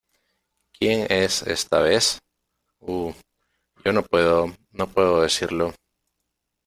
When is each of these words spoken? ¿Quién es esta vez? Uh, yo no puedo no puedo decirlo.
¿Quién 0.79 1.05
es 1.11 1.43
esta 1.43 1.77
vez? 1.77 2.17
Uh, 2.79 3.13
yo 3.85 3.93
no 3.93 4.01
puedo 4.01 4.47
no 4.71 4.87
puedo 4.89 5.21
decirlo. 5.21 5.75